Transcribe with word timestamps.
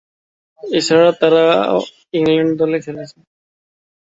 এছাড়াও 0.59 1.11
তারা 1.21 1.43
ইংল্যান্ড 2.13 2.51
দলে 2.61 2.77
খেলেছেন। 2.85 3.21